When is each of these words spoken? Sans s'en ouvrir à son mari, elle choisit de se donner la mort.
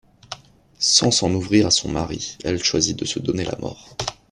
Sans 0.79 1.11
s'en 1.11 1.31
ouvrir 1.31 1.67
à 1.67 1.69
son 1.69 1.89
mari, 1.91 2.39
elle 2.43 2.63
choisit 2.63 2.97
de 2.97 3.05
se 3.05 3.19
donner 3.19 3.43
la 3.45 3.55
mort. 3.59 3.95